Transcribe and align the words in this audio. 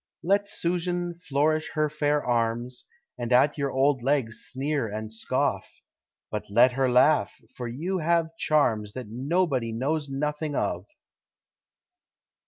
Let 0.23 0.47
Susan 0.47 1.13
flourish 1.13 1.69
her 1.75 1.87
fair 1.87 2.25
arms, 2.25 2.85
And 3.19 3.31
at 3.31 3.55
your 3.59 3.69
old 3.69 4.01
legs 4.01 4.39
sneer 4.39 4.87
and 4.87 5.13
scoff, 5.13 5.69
But 6.31 6.49
let 6.49 6.71
her 6.71 6.89
laugh, 6.89 7.39
for 7.55 7.67
you 7.67 7.99
have 7.99 8.35
charms 8.35 8.93
That 8.93 9.09
nobody 9.09 9.71
knows 9.71 10.09
nothing 10.09 10.55
of. 10.55 10.87